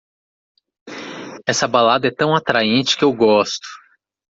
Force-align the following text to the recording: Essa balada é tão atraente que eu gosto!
Essa 1.45 1.67
balada 1.67 2.07
é 2.07 2.11
tão 2.11 2.35
atraente 2.35 2.97
que 2.97 3.03
eu 3.03 3.13
gosto! 3.13 3.67